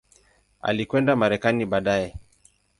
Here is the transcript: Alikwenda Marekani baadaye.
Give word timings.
Alikwenda 0.69 1.15
Marekani 1.19 1.65
baadaye. 1.71 2.13